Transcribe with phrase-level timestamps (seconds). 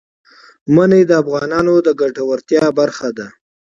[0.75, 3.27] منی د افغانانو د ګټورتیا برخه ده.